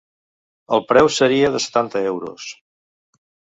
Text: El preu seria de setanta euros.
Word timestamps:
El 0.77 0.81
preu 0.91 1.09
seria 1.17 1.53
de 1.57 1.63
setanta 1.67 2.03
euros. 2.15 2.49